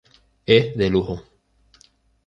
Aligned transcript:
Es 0.47 0.75
de 0.75 0.89
lujo. 0.89 1.23